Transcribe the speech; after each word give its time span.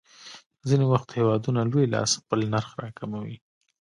ځینې 0.67 0.85
وخت 0.91 1.09
هېوادونه 1.17 1.61
لوی 1.71 1.85
لاس 1.93 2.11
خپل 2.21 2.39
نرخ 2.53 2.69
راکموي. 2.83 3.37